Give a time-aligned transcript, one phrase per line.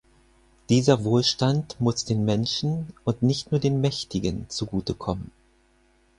[0.69, 5.31] Dieser Wohlstand muss den Menschen und nicht nur den Mächtigen zugute kommen.